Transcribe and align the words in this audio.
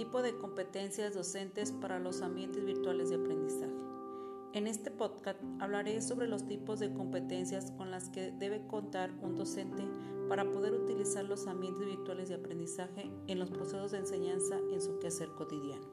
Tipo 0.00 0.22
de 0.22 0.34
competencias 0.34 1.12
docentes 1.12 1.72
para 1.72 1.98
los 1.98 2.22
ambientes 2.22 2.64
virtuales 2.64 3.10
de 3.10 3.16
aprendizaje. 3.16 3.74
En 4.54 4.66
este 4.66 4.90
podcast 4.90 5.38
hablaré 5.58 6.00
sobre 6.00 6.26
los 6.26 6.46
tipos 6.46 6.80
de 6.80 6.94
competencias 6.94 7.70
con 7.72 7.90
las 7.90 8.08
que 8.08 8.32
debe 8.32 8.66
contar 8.66 9.10
un 9.20 9.34
docente 9.34 9.86
para 10.26 10.50
poder 10.50 10.72
utilizar 10.72 11.26
los 11.26 11.46
ambientes 11.46 11.84
virtuales 11.84 12.30
de 12.30 12.36
aprendizaje 12.36 13.10
en 13.26 13.38
los 13.38 13.50
procesos 13.50 13.92
de 13.92 13.98
enseñanza 13.98 14.56
en 14.72 14.80
su 14.80 14.98
quehacer 15.00 15.28
cotidiano. 15.36 15.86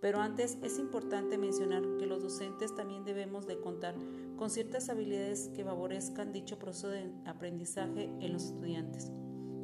Pero 0.00 0.18
antes 0.18 0.58
es 0.62 0.80
importante 0.80 1.38
mencionar 1.38 1.84
que 2.00 2.06
los 2.06 2.24
docentes 2.24 2.74
también 2.74 3.04
debemos 3.04 3.46
de 3.46 3.60
contar 3.60 3.94
con 4.36 4.50
ciertas 4.50 4.88
habilidades 4.88 5.50
que 5.54 5.62
favorezcan 5.62 6.32
dicho 6.32 6.58
proceso 6.58 6.88
de 6.88 7.12
aprendizaje 7.26 8.10
en 8.18 8.32
los 8.32 8.46
estudiantes, 8.46 9.12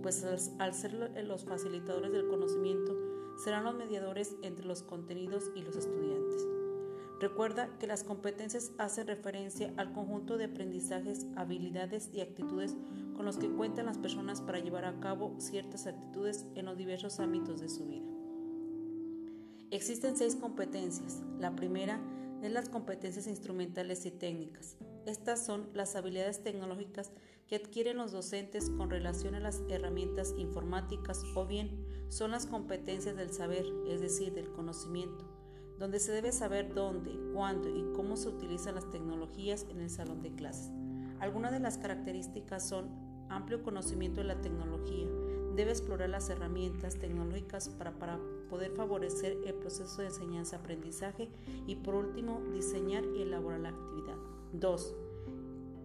pues 0.03 0.25
al 0.61 0.73
ser 0.73 1.11
los 1.25 1.45
facilitadores 1.45 2.13
del 2.13 2.29
conocimiento 2.29 3.06
serán 3.43 3.65
los 3.65 3.75
mediadores 3.75 4.37
entre 4.43 4.67
los 4.67 4.83
contenidos 4.83 5.51
y 5.55 5.63
los 5.63 5.77
estudiantes. 5.77 6.47
Recuerda 7.19 7.71
que 7.79 7.87
las 7.87 8.05
competencias 8.05 8.73
hacen 8.77 9.07
referencia 9.07 9.73
al 9.79 9.93
conjunto 9.93 10.37
de 10.37 10.45
aprendizajes, 10.45 11.27
habilidades 11.35 12.11
y 12.13 12.21
actitudes 12.21 12.77
con 13.17 13.25
los 13.25 13.39
que 13.39 13.49
cuentan 13.49 13.87
las 13.87 13.97
personas 13.97 14.43
para 14.43 14.59
llevar 14.59 14.85
a 14.85 15.01
cabo 15.01 15.35
ciertas 15.39 15.87
actitudes 15.87 16.45
en 16.55 16.67
los 16.67 16.77
diversos 16.77 17.19
ámbitos 17.19 17.61
de 17.61 17.71
su 17.71 17.87
vida. 17.87 18.05
Existen 19.71 20.17
seis 20.17 20.37
competencias. 20.37 21.23
La 21.39 21.57
primera 21.57 22.01
es 22.43 22.53
las 22.53 22.69
competencias 22.69 23.27
instrumentales 23.27 24.05
y 24.05 24.11
técnicas. 24.11 24.77
Estas 25.07 25.45
son 25.45 25.71
las 25.73 25.97
habilidades 25.97 26.43
tecnológicas 26.43 27.13
que 27.49 27.57
adquieren 27.57 27.97
los 27.97 28.13
docentes 28.13 28.69
con 28.71 28.91
relación 28.91 29.35
a 29.35 29.41
las 29.41 29.63
herramientas 29.71 30.35
informáticas 30.37 31.23
o 31.35 31.47
bien 31.47 31.86
son 32.09 32.31
las 32.31 32.47
competencias 32.47 33.17
del 33.17 33.33
saber, 33.33 33.67
es 33.89 34.01
decir, 34.01 34.33
del 34.33 34.51
conocimiento, 34.51 35.25
donde 35.79 36.01
se 36.01 36.13
debe 36.13 36.33
saber 36.33 36.75
dónde, 36.75 37.11
cuándo 37.33 37.69
y 37.69 37.93
cómo 37.95 38.17
se 38.17 38.29
utilizan 38.29 38.75
las 38.75 38.91
tecnologías 38.91 39.67
en 39.69 39.81
el 39.81 39.91
salón 39.91 40.23
de 40.23 40.35
clases. 40.35 40.71
Algunas 41.21 41.53
de 41.53 41.61
las 41.61 41.79
características 41.79 42.67
son 42.69 42.89
amplio 43.29 43.63
conocimiento 43.63 44.21
de 44.21 44.27
la 44.27 44.41
tecnología, 44.41 45.07
debe 45.57 45.71
explorar 45.71 46.11
las 46.11 46.29
herramientas 46.29 46.97
tecnológicas 46.97 47.71
para, 47.71 47.99
para 47.99 48.21
poder 48.51 48.73
favorecer 48.73 49.39
el 49.47 49.55
proceso 49.55 50.03
de 50.03 50.09
enseñanza-aprendizaje 50.09 51.31
y 51.67 51.77
por 51.77 51.95
último 51.95 52.43
diseñar 52.53 53.05
y 53.17 53.23
elaborar 53.23 53.61
la 53.61 53.71
actividad. 53.71 54.17
2. 54.53 54.95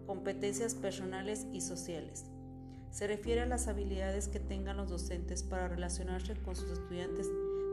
Competencias 0.06 0.74
personales 0.74 1.46
y 1.52 1.62
sociales. 1.62 2.26
Se 2.92 3.06
refiere 3.06 3.40
a 3.40 3.46
las 3.46 3.68
habilidades 3.68 4.28
que 4.28 4.38
tengan 4.38 4.76
los 4.76 4.90
docentes 4.90 5.42
para 5.42 5.66
relacionarse 5.66 6.34
con 6.34 6.54
sus 6.54 6.70
estudiantes 6.70 7.26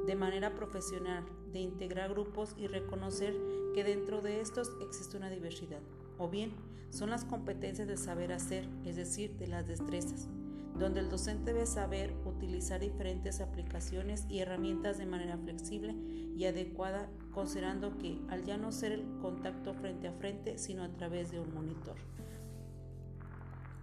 de 0.07 0.15
manera 0.15 0.55
profesional, 0.55 1.25
de 1.51 1.59
integrar 1.59 2.09
grupos 2.09 2.55
y 2.57 2.67
reconocer 2.67 3.35
que 3.75 3.83
dentro 3.83 4.21
de 4.21 4.39
estos 4.39 4.71
existe 4.81 5.17
una 5.17 5.29
diversidad. 5.29 5.81
O 6.17 6.29
bien, 6.29 6.53
son 6.89 7.09
las 7.09 7.25
competencias 7.25 7.85
del 7.87 7.97
saber 7.97 8.31
hacer, 8.31 8.65
es 8.85 8.95
decir, 8.95 9.35
de 9.35 9.47
las 9.47 9.67
destrezas, 9.67 10.29
donde 10.77 11.01
el 11.01 11.09
docente 11.09 11.51
debe 11.51 11.65
saber 11.65 12.13
utilizar 12.25 12.79
diferentes 12.79 13.41
aplicaciones 13.41 14.25
y 14.29 14.39
herramientas 14.39 14.97
de 14.97 15.05
manera 15.05 15.37
flexible 15.37 15.95
y 16.37 16.45
adecuada, 16.45 17.09
considerando 17.33 17.97
que 17.97 18.17
al 18.29 18.45
ya 18.45 18.55
no 18.55 18.71
ser 18.71 18.93
el 18.93 19.05
contacto 19.21 19.73
frente 19.73 20.07
a 20.07 20.13
frente, 20.13 20.57
sino 20.57 20.81
a 20.81 20.89
través 20.93 21.29
de 21.29 21.41
un 21.41 21.53
monitor. 21.53 21.97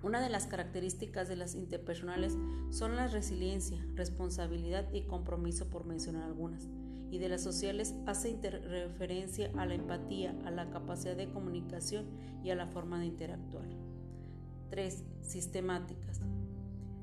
Una 0.02 0.20
de 0.20 0.28
las 0.28 0.46
características 0.46 1.28
de 1.28 1.36
las 1.36 1.54
interpersonales 1.54 2.36
son 2.70 2.96
la 2.96 3.08
resiliencia, 3.08 3.84
responsabilidad 3.94 4.92
y 4.92 5.02
compromiso, 5.02 5.68
por 5.68 5.86
mencionar 5.86 6.24
algunas, 6.24 6.68
y 7.10 7.18
de 7.18 7.28
las 7.28 7.42
sociales 7.42 7.94
hace 8.06 8.38
referencia 8.40 9.50
a 9.56 9.64
la 9.64 9.74
empatía, 9.74 10.34
a 10.44 10.50
la 10.50 10.70
capacidad 10.70 11.16
de 11.16 11.30
comunicación 11.30 12.06
y 12.44 12.50
a 12.50 12.54
la 12.54 12.66
forma 12.66 13.00
de 13.00 13.06
interactuar. 13.06 13.66
3. 14.70 15.04
Sistemáticas. 15.22 16.20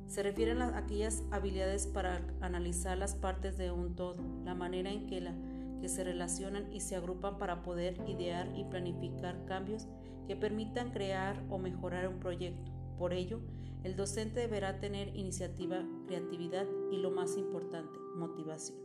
Se 0.08 0.22
refieren 0.22 0.62
a 0.62 0.78
aquellas 0.78 1.24
habilidades 1.32 1.88
para 1.88 2.22
analizar 2.42 2.98
las 2.98 3.16
partes 3.16 3.58
de 3.58 3.72
un 3.72 3.96
todo, 3.96 4.18
la 4.46 4.54
manera 4.54 4.92
en 4.92 5.08
que, 5.08 5.22
la, 5.22 5.34
que 5.82 5.90
se 5.90 6.04
relacionan 6.04 6.72
y 6.72 6.82
se 6.82 6.96
agrupan 6.96 7.40
para 7.40 7.64
poder 7.64 7.98
idear 8.08 8.48
y 8.56 8.66
planificar 8.66 9.44
cambios 9.46 9.88
que 10.28 10.36
permitan 10.36 10.92
crear 10.92 11.44
o 11.50 11.58
mejorar 11.58 12.08
un 12.08 12.20
proyecto 12.20 12.83
por 12.98 13.14
ello, 13.14 13.40
el 13.84 13.96
docente 13.96 14.40
deberá 14.40 14.80
tener 14.80 15.16
iniciativa, 15.16 15.84
creatividad 16.08 16.68
y 16.92 16.98
lo 16.98 17.12
más 17.12 17.38
importante, 17.38 18.00
motivación. 18.16 18.78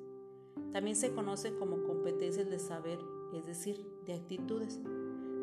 También 0.73 0.97
se 0.97 1.13
conocen 1.13 1.57
como 1.59 1.85
competencias 1.85 2.51
de 2.51 2.59
saber, 2.59 2.99
es 3.33 3.47
decir, 3.47 3.87
de 4.07 4.15
actitudes, 4.15 4.81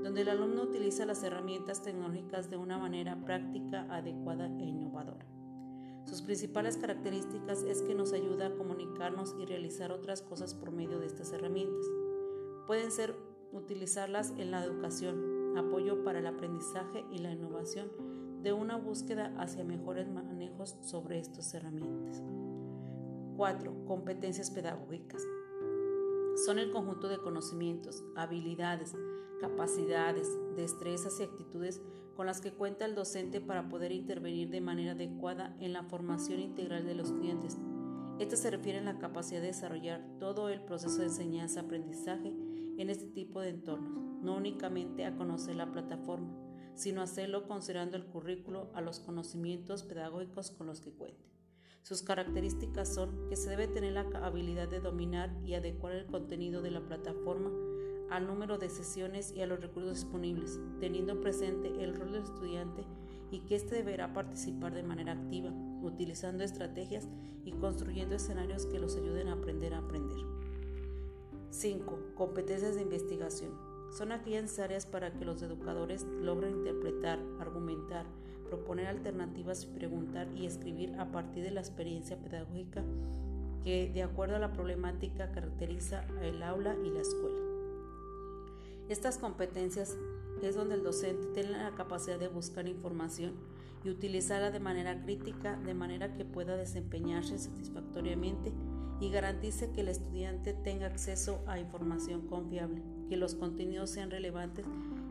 donde 0.03 0.21
el 0.21 0.29
alumno 0.29 0.63
utiliza 0.63 1.05
las 1.05 1.23
herramientas 1.23 1.81
tecnológicas 1.81 2.49
de 2.49 2.57
una 2.57 2.77
manera 2.77 3.23
práctica, 3.23 3.87
adecuada 3.89 4.47
e 4.59 4.65
innovadora. 4.65 5.25
Sus 6.05 6.21
principales 6.21 6.77
características 6.77 7.63
es 7.63 7.81
que 7.81 7.95
nos 7.95 8.13
ayuda 8.13 8.47
a 8.47 8.55
comunicarnos 8.55 9.35
y 9.39 9.45
realizar 9.45 9.91
otras 9.91 10.21
cosas 10.21 10.53
por 10.53 10.71
medio 10.71 10.99
de 10.99 11.07
estas 11.07 11.31
herramientas. 11.33 11.85
Pueden 12.67 12.91
ser 12.91 13.15
utilizarlas 13.51 14.31
en 14.37 14.51
la 14.51 14.63
educación, 14.63 15.57
apoyo 15.57 16.03
para 16.03 16.19
el 16.19 16.27
aprendizaje 16.27 17.03
y 17.11 17.19
la 17.19 17.31
innovación, 17.31 17.89
de 18.45 18.53
una 18.53 18.77
búsqueda 18.77 19.33
hacia 19.39 19.63
mejores 19.63 20.07
manejos 20.07 20.77
sobre 20.81 21.17
estas 21.17 21.51
herramientas. 21.55 22.21
4. 23.37 23.85
Competencias 23.87 24.51
pedagógicas. 24.51 25.23
Son 26.45 26.59
el 26.59 26.71
conjunto 26.71 27.09
de 27.09 27.17
conocimientos, 27.17 28.03
habilidades, 28.15 28.93
capacidades, 29.41 30.29
destrezas 30.55 31.19
y 31.19 31.23
actitudes 31.23 31.81
con 32.15 32.27
las 32.27 32.39
que 32.39 32.51
cuenta 32.51 32.85
el 32.85 32.93
docente 32.93 33.41
para 33.41 33.67
poder 33.67 33.91
intervenir 33.91 34.51
de 34.51 34.61
manera 34.61 34.91
adecuada 34.91 35.57
en 35.59 35.73
la 35.73 35.81
formación 35.81 36.39
integral 36.39 36.85
de 36.85 36.93
los 36.93 37.07
estudiantes. 37.09 37.57
Estas 38.19 38.41
se 38.41 38.51
refieren 38.51 38.87
a 38.87 38.93
la 38.93 38.99
capacidad 38.99 39.41
de 39.41 39.47
desarrollar 39.47 40.05
todo 40.19 40.49
el 40.49 40.61
proceso 40.61 40.99
de 40.99 41.05
enseñanza-aprendizaje 41.05 42.31
en 42.77 42.91
este 42.91 43.07
tipo 43.07 43.41
de 43.41 43.49
entornos, 43.49 44.21
no 44.21 44.35
únicamente 44.35 45.03
a 45.03 45.15
conocer 45.15 45.55
la 45.55 45.71
plataforma, 45.71 46.44
sino 46.75 47.01
hacerlo 47.01 47.47
considerando 47.47 47.97
el 47.97 48.05
currículo 48.05 48.69
a 48.73 48.81
los 48.81 48.99
conocimientos 48.99 49.83
pedagógicos 49.83 50.51
con 50.51 50.67
los 50.67 50.81
que 50.81 50.91
cuente. 50.91 51.25
Sus 51.81 52.01
características 52.01 52.93
son 52.93 53.29
que 53.29 53.35
se 53.35 53.49
debe 53.49 53.67
tener 53.67 53.93
la 53.93 54.01
habilidad 54.23 54.67
de 54.67 54.79
dominar 54.79 55.31
y 55.43 55.53
adecuar 55.53 55.93
el 55.93 56.05
contenido 56.05 56.61
de 56.61 56.71
la 56.71 56.81
plataforma 56.81 57.51
al 58.09 58.27
número 58.27 58.57
de 58.57 58.69
sesiones 58.69 59.31
y 59.35 59.41
a 59.41 59.47
los 59.47 59.59
recursos 59.59 59.95
disponibles, 59.95 60.59
teniendo 60.79 61.21
presente 61.21 61.83
el 61.83 61.95
rol 61.95 62.11
del 62.11 62.23
estudiante 62.23 62.83
y 63.31 63.39
que 63.41 63.55
éste 63.55 63.75
deberá 63.75 64.13
participar 64.13 64.73
de 64.73 64.83
manera 64.83 65.13
activa, 65.13 65.51
utilizando 65.81 66.43
estrategias 66.43 67.07
y 67.43 67.51
construyendo 67.51 68.15
escenarios 68.15 68.65
que 68.65 68.79
los 68.79 68.95
ayuden 68.95 69.27
a 69.27 69.33
aprender 69.33 69.73
a 69.73 69.79
aprender. 69.79 70.17
5. 71.51 72.13
Competencias 72.15 72.75
de 72.75 72.81
investigación 72.81 73.74
son 73.91 74.11
aquellas 74.11 74.43
necesarias 74.43 74.85
para 74.85 75.11
que 75.11 75.25
los 75.25 75.41
educadores 75.41 76.05
logren 76.21 76.57
interpretar, 76.57 77.19
argumentar, 77.39 78.05
proponer 78.47 78.87
alternativas, 78.87 79.65
preguntar 79.65 80.27
y 80.35 80.45
escribir 80.45 80.95
a 80.99 81.11
partir 81.11 81.43
de 81.43 81.51
la 81.51 81.61
experiencia 81.61 82.17
pedagógica 82.17 82.83
que, 83.63 83.89
de 83.93 84.03
acuerdo 84.03 84.35
a 84.35 84.39
la 84.39 84.53
problemática, 84.53 85.31
caracteriza 85.31 86.05
el 86.21 86.43
aula 86.43 86.75
y 86.83 86.89
la 86.89 87.01
escuela. 87.01 87.39
Estas 88.89 89.17
competencias 89.17 89.97
es 90.41 90.55
donde 90.55 90.75
el 90.75 90.83
docente 90.83 91.25
tiene 91.33 91.51
la 91.51 91.73
capacidad 91.73 92.19
de 92.19 92.27
buscar 92.27 92.67
información 92.67 93.33
y 93.83 93.89
utilizarla 93.89 94.51
de 94.51 94.59
manera 94.59 95.01
crítica, 95.01 95.57
de 95.57 95.73
manera 95.73 96.13
que 96.13 96.25
pueda 96.25 96.55
desempeñarse 96.55 97.39
satisfactoriamente 97.39 98.53
y 98.99 99.09
garantice 99.09 99.71
que 99.71 99.81
el 99.81 99.87
estudiante 99.87 100.53
tenga 100.53 100.87
acceso 100.87 101.43
a 101.47 101.59
información 101.59 102.27
confiable 102.27 102.94
que 103.07 103.17
los 103.17 103.35
contenidos 103.35 103.89
sean 103.89 104.11
relevantes, 104.11 104.65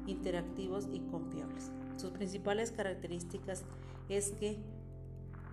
interactivos 0.07 0.89
y 0.93 1.01
confiables. 1.01 1.71
Sus 1.97 2.11
principales 2.11 2.71
características 2.71 3.65
es 4.09 4.31
que 4.33 4.59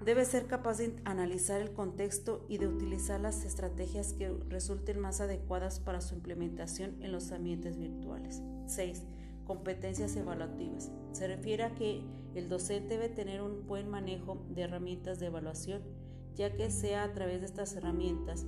debe 0.04 0.26
ser 0.26 0.48
capaz 0.48 0.80
de 0.80 0.96
analizar 1.06 1.62
el 1.62 1.74
contexto 1.74 2.46
y 2.50 2.58
de 2.58 2.68
utilizar 2.68 3.22
las 3.22 3.46
estrategias 3.46 4.14
que 4.14 4.30
resulten 4.50 5.00
más 5.00 5.22
adecuadas 5.22 5.80
para 5.80 6.02
su 6.02 6.16
implementación 6.16 7.02
en 7.02 7.12
los 7.12 7.32
ambientes 7.32 7.78
virtuales. 7.78 8.42
6. 8.66 9.04
Competencias 9.46 10.16
evaluativas. 10.16 10.92
Se 11.12 11.28
refiere 11.28 11.64
a 11.64 11.76
que 11.76 12.04
el 12.34 12.50
docente 12.50 12.98
debe 12.98 13.10
tener 13.10 13.42
un 13.42 13.68
buen 13.68 13.90
manejo 13.90 14.44
de 14.50 14.64
herramientas 14.64 15.20
de 15.20 15.28
evaluación, 15.28 15.84
ya 16.36 16.56
que 16.56 16.72
sea 16.72 17.04
a 17.04 17.14
través 17.14 17.42
de 17.42 17.48
estas 17.48 17.76
herramientas 17.76 18.46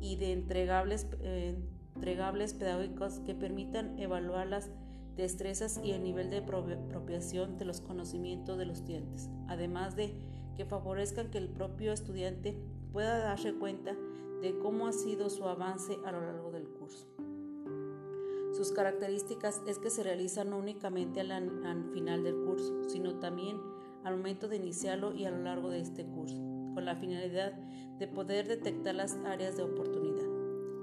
y 0.00 0.16
de 0.16 0.32
entregables 0.32 1.06
eh, 1.20 1.56
entregables 1.94 2.54
pedagógicos 2.54 3.20
que 3.20 3.34
permitan 3.34 3.98
evaluar 3.98 4.46
las 4.46 4.70
destrezas 5.16 5.80
y 5.82 5.92
el 5.92 6.02
nivel 6.02 6.30
de 6.30 6.38
apropiación 6.38 7.58
de 7.58 7.64
los 7.64 7.80
conocimientos 7.80 8.58
de 8.58 8.66
los 8.66 8.78
estudiantes, 8.78 9.28
además 9.48 9.96
de 9.96 10.14
que 10.56 10.64
favorezcan 10.64 11.30
que 11.30 11.38
el 11.38 11.48
propio 11.48 11.92
estudiante 11.92 12.56
pueda 12.92 13.18
darse 13.18 13.54
cuenta 13.54 13.94
de 14.40 14.58
cómo 14.58 14.86
ha 14.86 14.92
sido 14.92 15.30
su 15.30 15.46
avance 15.46 15.98
a 16.04 16.12
lo 16.12 16.20
largo 16.20 16.50
del 16.50 16.68
curso. 16.68 17.06
Sus 18.52 18.70
características 18.72 19.62
es 19.66 19.78
que 19.78 19.88
se 19.88 20.02
realiza 20.02 20.44
no 20.44 20.58
únicamente 20.58 21.20
al, 21.20 21.90
final 21.92 22.22
del 22.22 22.36
curso, 22.44 22.84
sino 22.88 23.18
también 23.18 23.58
al 24.04 24.16
momento 24.16 24.46
de 24.46 24.56
iniciarlo 24.56 25.14
y 25.14 25.24
a 25.24 25.30
lo 25.30 25.42
largo 25.42 25.70
de 25.70 25.80
este 25.80 26.04
curso, 26.04 26.36
con 26.74 26.84
la 26.84 26.96
finalidad 26.96 27.52
de 27.98 28.08
poder 28.08 28.48
detectar 28.48 28.94
las 28.94 29.16
áreas 29.24 29.56
de 29.56 29.62
oportunidad. 29.62 30.01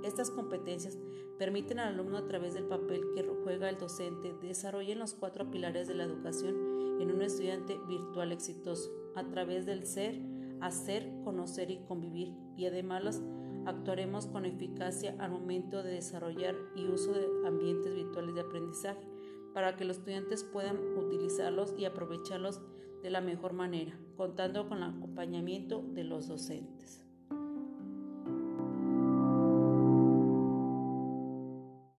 Estas 0.04 0.32
competencias 0.32 0.98
permiten 1.38 1.80
al 1.80 1.94
alumno 1.94 2.18
a 2.18 2.28
través 2.28 2.54
del 2.54 2.66
papel 2.66 3.02
que 3.14 3.24
juega 3.44 3.70
el 3.70 3.78
docente 3.78 4.34
desarrollar 4.42 4.98
los 4.98 5.14
cuatro 5.14 5.50
pilares 5.52 5.88
de 5.88 5.96
la 5.96 6.04
educación 6.04 6.56
en 7.00 7.12
un 7.12 7.22
estudiante 7.22 7.78
virtual 7.88 8.32
exitoso, 8.32 8.92
a 9.16 9.28
través 9.30 9.66
del 9.66 9.86
ser, 9.86 10.20
hacer, 10.62 11.10
conocer 11.24 11.72
y 11.72 11.80
convivir, 11.88 12.34
y 12.58 12.66
además 12.66 13.22
actuaremos 13.66 14.28
con 14.28 14.46
eficacia 14.46 15.16
al 15.20 15.32
momento 15.32 15.84
de 15.84 15.94
desarrollar 15.94 16.56
y 16.76 16.88
uso 16.88 17.14
de 17.14 17.28
ambientes 17.48 17.94
virtuales 17.94 18.36
de 18.36 18.42
aprendizaje 18.42 19.08
para 19.54 19.76
que 19.76 19.86
los 19.86 19.98
estudiantes 19.98 20.44
puedan 20.44 20.78
utilizarlos 20.98 21.74
y 21.78 21.86
aprovecharlos 21.86 22.62
de 23.02 23.10
la 23.10 23.22
mejor 23.22 23.54
manera, 23.54 23.98
contando 24.18 24.68
con 24.68 24.80
el 24.80 24.90
acompañamiento 24.90 25.82
de 25.82 26.04
los 26.04 26.28
docentes. 26.28 27.09